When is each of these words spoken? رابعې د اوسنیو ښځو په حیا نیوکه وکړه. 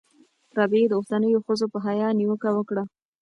رابعې 0.57 0.85
د 0.89 0.93
اوسنیو 0.99 1.43
ښځو 1.45 1.65
په 1.73 1.79
حیا 1.85 2.07
نیوکه 2.19 2.49
وکړه. 2.53 2.83